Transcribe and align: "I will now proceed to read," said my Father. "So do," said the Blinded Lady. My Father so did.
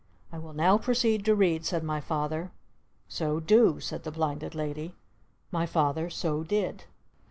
"I 0.31 0.39
will 0.39 0.53
now 0.53 0.79
proceed 0.79 1.23
to 1.25 1.35
read," 1.35 1.63
said 1.63 1.83
my 1.83 2.01
Father. 2.01 2.51
"So 3.07 3.39
do," 3.39 3.79
said 3.79 4.01
the 4.01 4.09
Blinded 4.09 4.55
Lady. 4.55 4.95
My 5.51 5.67
Father 5.67 6.09
so 6.09 6.41
did. 6.43 6.85